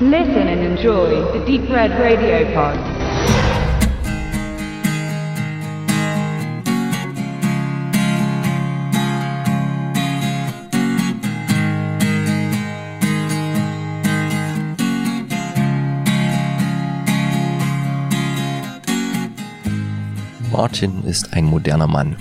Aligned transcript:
Listen 0.00 0.48
and 0.48 0.60
enjoy 0.60 1.38
the 1.38 1.44
Deep 1.46 1.70
Red 1.70 1.92
Radio 2.00 2.52
Pod. 2.52 2.76
Martin 20.50 21.04
ist 21.04 21.32
ein 21.32 21.44
moderner 21.44 21.86
Mann. 21.86 22.16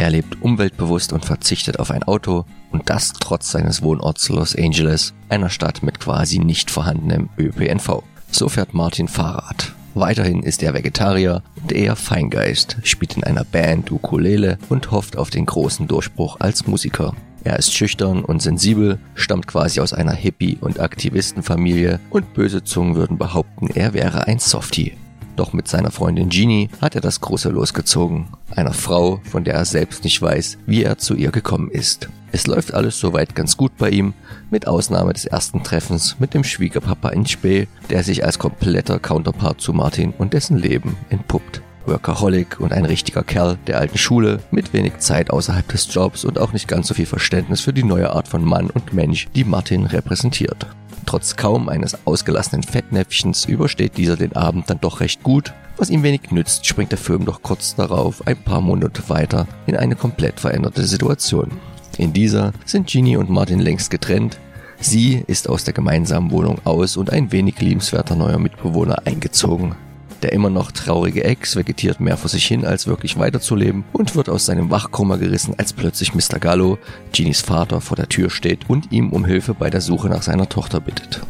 Er 0.00 0.08
lebt 0.08 0.40
umweltbewusst 0.40 1.12
und 1.12 1.26
verzichtet 1.26 1.78
auf 1.78 1.90
ein 1.90 2.02
Auto 2.02 2.46
und 2.72 2.88
das 2.88 3.12
trotz 3.12 3.50
seines 3.50 3.82
Wohnorts 3.82 4.30
Los 4.30 4.56
Angeles, 4.56 5.12
einer 5.28 5.50
Stadt 5.50 5.82
mit 5.82 6.00
quasi 6.00 6.38
nicht 6.38 6.70
vorhandenem 6.70 7.28
ÖPNV. 7.36 8.02
So 8.30 8.48
fährt 8.48 8.72
Martin 8.72 9.08
Fahrrad. 9.08 9.74
Weiterhin 9.92 10.42
ist 10.42 10.62
er 10.62 10.72
Vegetarier 10.72 11.42
und 11.60 11.72
eher 11.72 11.96
Feingeist, 11.96 12.78
spielt 12.82 13.18
in 13.18 13.24
einer 13.24 13.44
Band 13.44 13.92
Ukulele 13.92 14.56
und 14.70 14.90
hofft 14.90 15.18
auf 15.18 15.28
den 15.28 15.44
großen 15.44 15.86
Durchbruch 15.86 16.38
als 16.40 16.66
Musiker. 16.66 17.12
Er 17.44 17.58
ist 17.58 17.74
schüchtern 17.74 18.24
und 18.24 18.40
sensibel, 18.40 18.98
stammt 19.14 19.48
quasi 19.48 19.80
aus 19.80 19.92
einer 19.92 20.14
Hippie- 20.14 20.56
und 20.62 20.80
Aktivistenfamilie 20.80 22.00
und 22.08 22.32
böse 22.32 22.64
Zungen 22.64 22.94
würden 22.94 23.18
behaupten, 23.18 23.68
er 23.74 23.92
wäre 23.92 24.26
ein 24.26 24.38
Softie. 24.38 24.96
Doch 25.40 25.54
mit 25.54 25.68
seiner 25.68 25.90
Freundin 25.90 26.28
Jeannie 26.28 26.68
hat 26.82 26.96
er 26.96 27.00
das 27.00 27.22
große 27.22 27.48
losgezogen. 27.48 28.26
Einer 28.54 28.74
Frau, 28.74 29.22
von 29.24 29.42
der 29.42 29.54
er 29.54 29.64
selbst 29.64 30.04
nicht 30.04 30.20
weiß, 30.20 30.58
wie 30.66 30.84
er 30.84 30.98
zu 30.98 31.14
ihr 31.14 31.30
gekommen 31.30 31.70
ist. 31.70 32.10
Es 32.30 32.46
läuft 32.46 32.74
alles 32.74 33.00
soweit 33.00 33.34
ganz 33.34 33.56
gut 33.56 33.74
bei 33.78 33.88
ihm, 33.88 34.12
mit 34.50 34.66
Ausnahme 34.66 35.14
des 35.14 35.24
ersten 35.24 35.62
Treffens 35.62 36.16
mit 36.18 36.34
dem 36.34 36.44
Schwiegerpapa 36.44 37.08
in 37.08 37.24
Spee, 37.24 37.68
der 37.88 38.04
sich 38.04 38.22
als 38.22 38.38
kompletter 38.38 38.98
Counterpart 38.98 39.62
zu 39.62 39.72
Martin 39.72 40.12
und 40.18 40.34
dessen 40.34 40.58
Leben 40.58 40.94
entpuppt. 41.08 41.62
Workaholic 41.86 42.60
und 42.60 42.74
ein 42.74 42.84
richtiger 42.84 43.22
Kerl 43.22 43.56
der 43.66 43.78
alten 43.78 43.96
Schule, 43.96 44.40
mit 44.50 44.74
wenig 44.74 44.98
Zeit 44.98 45.30
außerhalb 45.30 45.66
des 45.68 45.88
Jobs 45.90 46.26
und 46.26 46.38
auch 46.38 46.52
nicht 46.52 46.68
ganz 46.68 46.88
so 46.88 46.92
viel 46.92 47.06
Verständnis 47.06 47.62
für 47.62 47.72
die 47.72 47.82
neue 47.82 48.10
Art 48.10 48.28
von 48.28 48.44
Mann 48.44 48.68
und 48.68 48.92
Mensch, 48.92 49.28
die 49.34 49.44
Martin 49.44 49.86
repräsentiert. 49.86 50.66
Trotz 51.10 51.34
kaum 51.34 51.68
eines 51.68 52.06
ausgelassenen 52.06 52.62
Fettnäpfchens 52.62 53.44
übersteht 53.44 53.96
dieser 53.96 54.16
den 54.16 54.36
Abend 54.36 54.70
dann 54.70 54.78
doch 54.80 55.00
recht 55.00 55.24
gut. 55.24 55.52
Was 55.76 55.90
ihm 55.90 56.04
wenig 56.04 56.30
nützt, 56.30 56.64
springt 56.66 56.92
der 56.92 57.00
Film 57.00 57.24
doch 57.24 57.42
kurz 57.42 57.74
darauf 57.74 58.24
ein 58.28 58.36
paar 58.36 58.60
Monate 58.60 59.08
weiter 59.08 59.48
in 59.66 59.74
eine 59.74 59.96
komplett 59.96 60.38
veränderte 60.38 60.84
Situation. 60.84 61.50
In 61.98 62.12
dieser 62.12 62.52
sind 62.64 62.86
Ginny 62.86 63.16
und 63.16 63.28
Martin 63.28 63.58
längst 63.58 63.90
getrennt. 63.90 64.38
Sie 64.78 65.24
ist 65.26 65.48
aus 65.48 65.64
der 65.64 65.74
gemeinsamen 65.74 66.30
Wohnung 66.30 66.60
aus 66.62 66.96
und 66.96 67.10
ein 67.10 67.32
wenig 67.32 67.60
liebenswerter 67.60 68.14
neuer 68.14 68.38
Mitbewohner 68.38 69.04
eingezogen. 69.04 69.74
Der 70.22 70.32
immer 70.32 70.50
noch 70.50 70.70
traurige 70.72 71.24
Ex 71.24 71.56
vegetiert 71.56 72.00
mehr 72.00 72.16
vor 72.16 72.28
sich 72.28 72.44
hin, 72.46 72.64
als 72.64 72.86
wirklich 72.86 73.18
weiterzuleben 73.18 73.84
und 73.92 74.16
wird 74.16 74.28
aus 74.28 74.46
seinem 74.46 74.70
Wachkoma 74.70 75.16
gerissen, 75.16 75.54
als 75.56 75.72
plötzlich 75.72 76.14
Mr. 76.14 76.38
Gallo, 76.38 76.78
Ginis 77.12 77.40
Vater, 77.40 77.80
vor 77.80 77.96
der 77.96 78.08
Tür 78.08 78.28
steht 78.28 78.68
und 78.68 78.92
ihm 78.92 79.10
um 79.10 79.24
Hilfe 79.24 79.54
bei 79.54 79.70
der 79.70 79.80
Suche 79.80 80.08
nach 80.08 80.22
seiner 80.22 80.48
Tochter 80.48 80.80
bittet. 80.80 81.20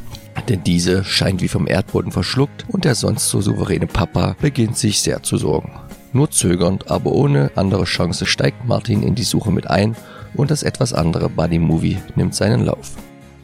Denn 0.48 0.64
diese 0.64 1.04
scheint 1.04 1.42
wie 1.42 1.48
vom 1.48 1.68
Erdboden 1.68 2.10
verschluckt 2.10 2.64
und 2.68 2.84
der 2.84 2.94
sonst 2.94 3.28
so 3.28 3.40
souveräne 3.40 3.86
Papa 3.86 4.36
beginnt 4.40 4.76
sich 4.76 5.00
sehr 5.00 5.22
zu 5.22 5.36
sorgen. 5.36 5.72
Nur 6.12 6.30
zögernd, 6.30 6.90
aber 6.90 7.12
ohne 7.12 7.52
andere 7.54 7.84
Chance 7.84 8.26
steigt 8.26 8.64
Martin 8.64 9.02
in 9.02 9.14
die 9.14 9.22
Suche 9.22 9.52
mit 9.52 9.68
ein 9.70 9.94
und 10.34 10.50
das 10.50 10.64
etwas 10.64 10.92
andere 10.92 11.28
Buddy-Movie 11.28 11.98
nimmt 12.16 12.34
seinen 12.34 12.64
Lauf. 12.64 12.96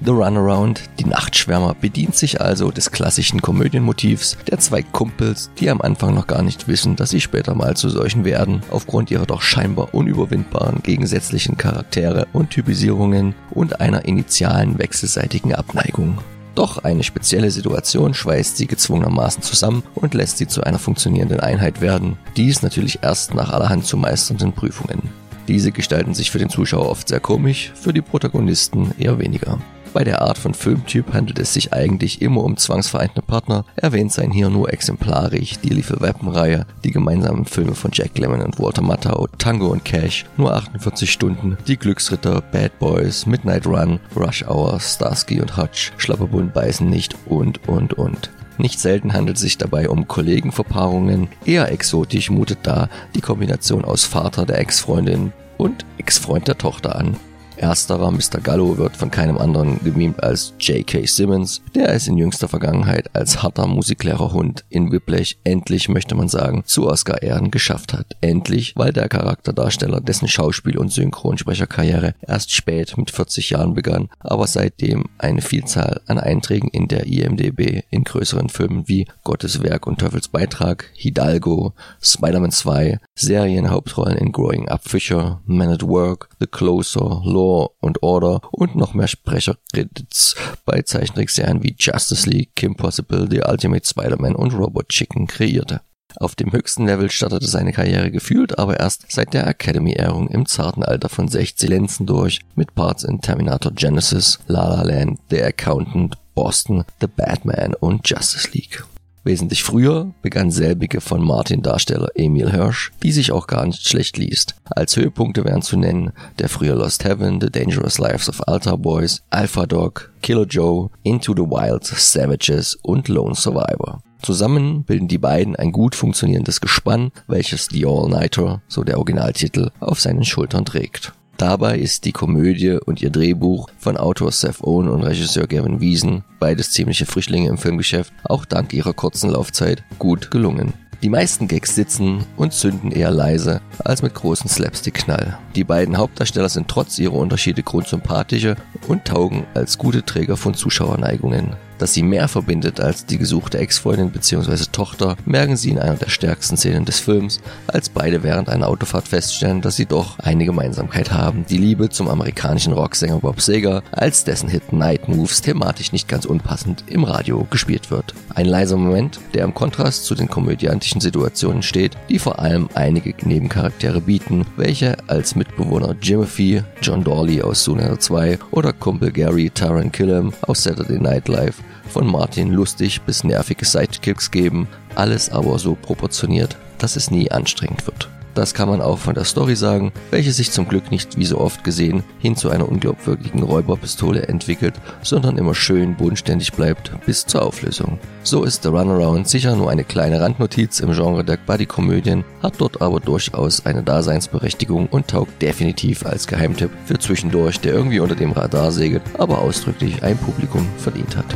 The 0.05 0.11
Runaround, 0.11 0.83
die 0.99 1.07
Nachtschwärmer, 1.07 1.75
bedient 1.75 2.15
sich 2.15 2.41
also 2.41 2.71
des 2.71 2.91
klassischen 2.91 3.41
Komödienmotivs 3.41 4.37
der 4.47 4.59
zwei 4.59 4.83
Kumpels, 4.83 5.51
die 5.59 5.71
am 5.71 5.81
Anfang 5.81 6.15
noch 6.15 6.27
gar 6.27 6.43
nicht 6.43 6.69
wissen, 6.69 6.97
dass 6.97 7.11
sie 7.11 7.21
später 7.21 7.55
mal 7.55 7.77
zu 7.77 7.89
solchen 7.89 8.25
werden, 8.25 8.63
aufgrund 8.71 9.11
ihrer 9.11 9.25
doch 9.25 9.41
scheinbar 9.41 9.95
unüberwindbaren 9.95 10.83
gegensätzlichen 10.83 11.57
Charaktere 11.57 12.27
und 12.35 12.51
Typisierungen 12.51 13.35
und 13.51 13.81
einer 13.81 14.05
initialen 14.05 14.79
wechselseitigen 14.79 15.55
Abneigung. 15.55 16.19
Doch 16.55 16.79
eine 16.85 17.03
spezielle 17.03 17.51
Situation 17.51 18.13
schweißt 18.13 18.59
sie 18.59 18.67
gezwungenermaßen 18.67 19.43
zusammen 19.43 19.83
und 19.95 20.15
lässt 20.15 20.39
sie 20.39 20.47
zu 20.47 20.63
einer 20.63 20.79
funktionierenden 20.79 21.41
Einheit 21.41 21.81
werden. 21.81 22.19
Dies 22.37 22.63
natürlich 22.63 23.01
erst 23.03 23.35
nach 23.35 23.51
allerhand 23.51 23.87
zu 23.87 23.97
meisternden 23.97 24.53
Prüfungen. 24.53 25.11
Diese 25.49 25.73
gestalten 25.73 26.13
sich 26.13 26.31
für 26.31 26.39
den 26.39 26.51
Zuschauer 26.51 26.89
oft 26.89 27.09
sehr 27.09 27.21
komisch, 27.21 27.73
für 27.75 27.93
die 27.93 28.03
Protagonisten 28.03 28.93
eher 28.99 29.19
weniger. 29.19 29.59
Bei 29.97 30.05
der 30.05 30.21
Art 30.21 30.37
von 30.37 30.53
Filmtyp 30.53 31.15
handelt 31.15 31.39
es 31.39 31.55
sich 31.55 31.73
eigentlich 31.73 32.21
immer 32.21 32.45
um 32.45 32.59
zwangsvereinte 32.59 33.23
Partner, 33.23 33.65
erwähnt 33.77 34.13
seien 34.13 34.31
hier 34.31 34.51
nur 34.51 34.71
exemplarisch 34.71 35.59
die 35.61 35.71
Lethal 35.71 36.03
Weapon 36.03 36.29
Reihe, 36.29 36.67
die 36.85 36.91
gemeinsamen 36.91 37.47
Filme 37.47 37.75
von 37.75 37.93
Jack 37.95 38.19
Lemmon 38.19 38.43
und 38.43 38.59
Walter 38.59 38.83
Matthau, 38.83 39.27
Tango 39.39 39.69
und 39.69 39.87
Cash, 39.87 40.27
nur 40.37 40.55
48 40.55 41.11
Stunden, 41.11 41.57
die 41.67 41.79
Glücksritter, 41.79 42.43
Bad 42.43 42.79
Boys, 42.79 43.25
Midnight 43.25 43.67
Run, 43.67 43.99
Rush 44.15 44.45
Hour, 44.47 44.79
Starsky 44.81 45.41
und 45.41 45.57
Hutch, 45.57 45.93
Schlapperbund 45.97 46.53
beißen 46.53 46.87
nicht 46.87 47.17
und 47.25 47.67
und 47.67 47.95
und. 47.95 48.29
Nicht 48.59 48.79
selten 48.79 49.15
handelt 49.15 49.39
es 49.39 49.43
sich 49.45 49.57
dabei 49.57 49.89
um 49.89 50.07
Kollegenverpaarungen. 50.07 51.29
Eher 51.47 51.73
exotisch 51.73 52.29
mutet 52.29 52.59
da 52.65 52.91
die 53.15 53.23
Kombination 53.23 53.87
aus 53.87 54.05
Vater 54.05 54.45
der 54.45 54.59
Ex-Freundin 54.59 55.33
und 55.57 55.87
Ex-Freund 55.97 56.49
der 56.49 56.59
Tochter 56.59 56.97
an. 56.97 57.17
Ersterer 57.57 58.11
Mr. 58.11 58.41
Gallo 58.43 58.77
wird 58.77 58.97
von 58.97 59.11
keinem 59.11 59.39
anderen 59.39 59.83
gemimt 59.83 60.23
als 60.23 60.53
J.K. 60.61 61.07
Simmons, 61.07 61.63
der 61.75 61.89
es 61.89 62.07
in 62.07 62.19
jüngster 62.19 62.49
Vergangenheit 62.49 63.15
als 63.15 63.43
harter 63.43 63.67
Musiklehrerhund 63.67 64.65
in 64.69 64.93
Whiplash 64.93 65.37
endlich, 65.43 65.89
möchte 65.89 66.15
man 66.15 66.29
sagen, 66.29 66.65
zu 66.67 66.87
Oscar-Ehren 66.87 67.51
geschafft 67.51 67.95
hat. 67.95 68.15
Endlich, 68.21 68.75
weil 68.77 68.93
der 68.93 69.09
Charakterdarsteller 69.09 70.03
dessen 70.03 70.29
Schauspiel- 70.29 70.79
und 70.79 70.93
Synchronsprecherkarriere 70.93 72.15
erst 72.21 72.53
spät 72.53 72.97
mit 72.99 73.11
40 73.11 73.51
Jahren 73.51 73.75
begann, 73.75 74.11
aber 74.21 74.47
seitdem 74.47 75.07
eine 75.17 75.41
Vielzahl 75.41 76.03
an 76.07 76.19
Einträgen 76.19 76.69
in 76.69 76.89
der 76.89 77.07
IMDB 77.07 77.85
in 77.91 78.05
größeren 78.05 78.51
Filmen 78.51 78.87
wie 78.87 79.07
Gottes 79.25 79.63
Werk 79.63 79.87
und 79.87 79.99
Teufels 79.99 80.29
Beitrag, 80.29 80.91
Hidalgo, 80.95 81.73
Spider-Man 82.03 82.53
2, 82.53 82.99
Serienhauptrollen 83.15 84.19
in 84.19 84.33
Growing 84.33 84.69
Up 84.69 84.83
Fisher, 84.87 85.41
Man 85.47 85.71
at 85.71 85.83
Work, 85.83 86.29
The 86.39 86.47
Closer, 86.47 87.23
Law 87.25 87.46
and 87.81 88.03
Order 88.03 88.41
und 88.53 88.77
noch 88.77 88.95
mehr 88.95 89.09
Sprechercredits 89.09 90.35
bei 90.65 90.83
Zeichentrickserien 90.83 91.63
wie 91.63 91.77
Justice 91.79 92.29
League, 92.29 92.55
Kim 92.55 92.77
Possible, 92.77 93.27
The 93.31 93.43
Ultimate 93.47 93.87
Spider-Man 93.87 94.35
und 94.35 94.55
Robot 94.55 94.89
Chicken 94.89 95.27
kreierte. 95.27 95.81
Auf 96.19 96.35
dem 96.35 96.53
höchsten 96.53 96.87
Level 96.87 97.11
startete 97.11 97.47
seine 97.47 97.73
Karriere 97.73 98.11
gefühlt 98.11 98.59
aber 98.59 98.81
erst 98.81 99.05
seit 99.11 99.35
der 99.35 99.47
Academy-Ehrung 99.47 100.29
im 100.29 100.47
zarten 100.47 100.83
Alter 100.83 101.11
von 101.11 101.29
16 101.29 101.69
Lenzen 101.69 102.07
durch, 102.07 102.41
mit 102.55 102.75
Parts 102.75 103.05
in 103.05 103.21
Terminator 103.21 103.73
Genesis, 103.73 104.39
La 104.47 104.67
La 104.69 104.83
Land, 104.83 105.21
The 105.31 105.43
Accountant, 105.43 106.17
Boston, 106.35 106.85
The 107.01 107.07
Batman 107.07 107.75
und 107.75 108.09
Justice 108.09 108.51
League. 108.53 108.83
Wesentlich 109.27 109.65
früher 109.65 110.15
begann 110.23 110.53
selbige 110.53 111.01
von 111.01 111.21
Martin 111.21 111.61
Darsteller 111.61 112.11
Emil 112.15 112.53
Hirsch, 112.53 112.93
die 113.03 113.11
sich 113.11 113.33
auch 113.33 113.49
gar 113.49 113.67
nicht 113.67 113.89
schlecht 113.89 114.19
liest. 114.19 114.55
Als 114.67 114.95
Höhepunkte 114.95 115.45
wären 115.45 115.63
zu 115.63 115.77
nennen 115.77 116.13
der 116.39 116.49
frühe 116.49 116.75
Lost 116.75 117.03
Heaven, 117.03 117.41
The 117.41 117.51
Dangerous 117.51 117.99
Lives 117.99 118.29
of 118.29 118.47
Altar 118.47 118.79
Boys, 118.79 119.25
Alpha 119.31 119.67
Dog, 119.67 120.13
Killer 120.23 120.47
Joe, 120.47 120.91
Into 121.03 121.33
the 121.35 121.43
Wild, 121.43 121.85
Savages 121.85 122.77
und 122.83 123.09
Lone 123.09 123.35
Survivor. 123.35 124.01
Zusammen 124.23 124.85
bilden 124.85 125.09
die 125.09 125.19
beiden 125.19 125.57
ein 125.57 125.73
gut 125.73 125.97
funktionierendes 125.97 126.61
Gespann, 126.61 127.11
welches 127.27 127.67
The 127.67 127.85
All-Nighter, 127.85 128.63
so 128.69 128.85
der 128.85 128.99
Originaltitel, 128.99 129.71
auf 129.81 130.01
seinen 130.01 130.25
Schultern 130.25 130.65
trägt. 130.65 131.15
Dabei 131.37 131.79
ist 131.79 132.07
die 132.07 132.13
Komödie 132.13 132.79
und 132.87 133.03
ihr 133.03 133.11
Drehbuch 133.11 133.69
von 133.79 133.99
Autor 133.99 134.33
Seth 134.33 134.63
Owen 134.63 134.89
und 134.89 135.03
Regisseur 135.03 135.47
Gavin 135.47 135.81
Wiesen, 135.81 136.25
beides 136.41 136.71
ziemliche 136.71 137.05
Frischlinge 137.05 137.51
im 137.51 137.59
Filmgeschäft, 137.59 138.11
auch 138.25 138.47
dank 138.47 138.73
ihrer 138.73 138.95
kurzen 138.95 139.31
Laufzeit 139.31 139.85
gut 139.99 140.31
gelungen. 140.31 140.73
Die 141.03 141.11
meisten 141.11 141.47
Gags 141.47 141.75
sitzen 141.75 142.25
und 142.39 142.55
zünden 142.55 142.91
eher 142.91 143.11
leise 143.11 143.61
als 143.85 144.01
mit 144.01 144.15
großen 144.15 144.49
Slapstick-Knall. 144.49 145.39
Die 145.55 145.65
beiden 145.65 145.99
Hauptdarsteller 145.99 146.49
sind 146.49 146.69
trotz 146.69 146.99
ihrer 146.99 147.15
Unterschiede 147.15 147.63
grundsympathische 147.63 148.57
und 148.89 149.05
taugen 149.05 149.45
als 149.53 149.77
gute 149.77 150.05
Träger 150.05 150.39
von 150.39 150.55
Zuschauerneigungen. 150.55 151.55
Dass 151.79 151.95
sie 151.95 152.03
mehr 152.03 152.29
verbindet 152.29 152.81
als 152.81 153.07
die 153.07 153.19
gesuchte 153.19 153.59
Ex-Freundin 153.59 154.11
bzw. 154.11 154.65
Tochter, 154.73 155.17
merken 155.25 155.57
sie 155.57 155.71
in 155.71 155.79
einer 155.79 155.97
der 155.97 156.09
stärksten 156.09 156.57
Szenen 156.57 156.85
des 156.85 157.01
Films, 157.01 157.41
als 157.67 157.89
beide 157.89 158.23
während 158.23 158.49
einer 158.49 158.69
Autofahrt 158.69 159.09
feststellen, 159.09 159.61
dass 159.61 159.77
sie 159.77 159.87
doch 159.87 160.19
eine 160.19 160.45
Gemeinsamkeit 160.45 161.13
haben. 161.13 161.45
Die 161.49 161.59
Liebe 161.59 161.91
zum 161.91 162.09
amerikanischen 162.09 162.73
Rocksänger 162.73 163.21
Bob 163.21 163.41
Seger, 163.41 163.83
als 163.93 164.25
dessen 164.25 164.49
Hit 164.49 164.73
Night 164.73 165.09
Moves 165.09 165.43
thematisch 165.43 165.93
nicht 165.93 166.09
ganz 166.09 166.25
unpassend 166.25 166.85
im 166.87 167.05
Radio 167.05 167.47
gespielt 167.51 167.91
wird. 167.91 168.15
Ein 168.35 168.47
leiser 168.47 168.77
Moment, 168.77 169.21
der 169.35 169.45
im 169.45 169.55
Kontrast 169.55 170.05
zu 170.05 170.15
den 170.15 170.29
komödiantischen 170.29 171.01
Situationen 171.01 171.63
steht, 171.63 171.97
die 172.09 172.19
vor 172.19 172.39
allem 172.39 172.69
einige 172.75 173.15
Nebencharaktere 173.27 174.01
bieten, 174.01 174.47
welche 174.57 174.97
als 175.09 175.35
Mitbewohner 175.37 175.95
Jimothy, 176.01 176.63
John 176.83 177.05
Dorley 177.05 177.43
aus 177.43 177.65
Sooner 177.65 177.99
2 177.99 178.39
oder 178.51 178.73
Kumpel 178.73 179.13
Gary 179.13 179.51
Taran 179.51 179.93
Killam 179.93 180.33
aus 180.43 180.63
Saturday 180.63 180.99
Night 180.99 181.29
Live 181.29 181.57
von 181.89 182.07
Martin 182.07 182.53
lustig 182.53 183.03
bis 183.03 183.25
nervige 183.25 183.65
Sidekicks 183.65 184.31
geben, 184.31 184.69
alles 184.95 185.31
aber 185.31 185.59
so 185.59 185.75
proportioniert, 185.75 186.57
dass 186.79 186.97
es 186.97 187.11
nie 187.11 187.31
anstrengend 187.31 187.87
wird. 187.87 188.09
Das 188.37 188.53
kann 188.53 188.69
man 188.69 188.83
auch 188.83 188.99
von 188.99 189.15
der 189.15 189.25
Story 189.25 189.57
sagen, 189.57 189.93
welche 190.11 190.31
sich 190.31 190.51
zum 190.51 190.69
Glück 190.69 190.91
nicht 190.91 191.17
wie 191.17 191.25
so 191.25 191.39
oft 191.39 191.65
gesehen 191.65 192.05
hin 192.19 192.37
zu 192.37 192.51
einer 192.51 192.69
unglaubwürdigen 192.69 193.43
Räuberpistole 193.43 194.29
entwickelt, 194.29 194.75
sondern 195.03 195.39
immer 195.39 195.55
schön 195.55 195.97
bodenständig 195.97 196.53
bleibt 196.53 196.93
bis 197.07 197.25
zur 197.25 197.41
Auflösung. 197.41 197.99
So 198.25 198.45
ist 198.45 198.63
The 198.63 198.69
Runaround 198.69 199.27
sicher 199.27 199.57
nur 199.57 199.71
eine 199.71 199.85
kleine 199.85 200.21
Randnotiz 200.21 200.81
im 200.81 200.93
Genre 200.93 201.25
der 201.25 201.39
Buddy-Komödien, 201.39 202.25
hat 202.43 202.57
dort 202.59 202.83
aber 202.83 203.01
durchaus 203.01 203.65
eine 203.65 203.83
Daseinsberechtigung 203.83 204.89
und 204.89 205.09
taugt 205.09 205.41
definitiv 205.41 206.05
als 206.05 206.27
Geheimtipp 206.27 206.71
für 206.85 206.99
zwischendurch, 206.99 207.61
der 207.61 207.73
irgendwie 207.73 208.01
unter 208.01 208.17
dem 208.17 208.33
Radar 208.33 208.71
segelt, 208.71 209.03
aber 209.17 209.39
ausdrücklich 209.39 210.03
ein 210.03 210.19
Publikum 210.19 210.69
verdient 210.77 211.17
hat. 211.17 211.35